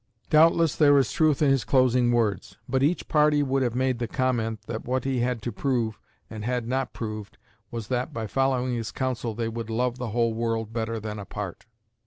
Doubtless 0.31 0.75
there 0.75 0.97
is 0.97 1.11
truth 1.11 1.43
in 1.43 1.51
his 1.51 1.63
closing 1.63 2.11
words; 2.11 2.57
but 2.67 2.81
each 2.81 3.07
party 3.07 3.43
would 3.43 3.61
have 3.61 3.75
made 3.75 3.99
the 3.99 4.07
comment 4.07 4.61
that 4.65 4.83
what 4.83 5.03
he 5.03 5.19
had 5.19 5.43
to 5.43 5.51
prove, 5.51 5.99
and 6.27 6.43
had 6.43 6.67
not 6.67 6.91
proved, 6.91 7.37
was 7.69 7.87
that 7.89 8.11
by 8.11 8.25
following 8.25 8.73
his 8.73 8.89
counsel 8.91 9.35
they 9.35 9.47
would 9.47 9.69
"love 9.69 9.99
the 9.99 10.09
whole 10.09 10.33
world 10.33 10.73
better 10.73 10.99
than 10.99 11.19
a 11.19 11.25
part." 11.25 11.67